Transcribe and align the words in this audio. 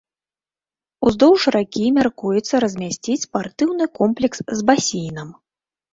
Уздоўж 1.09 1.41
ракі 1.57 1.85
мяркуецца 1.99 2.55
размясціць 2.65 3.21
спартыўны 3.27 3.85
комплекс 4.01 4.39
з 4.57 4.71
басейнам. 4.71 5.29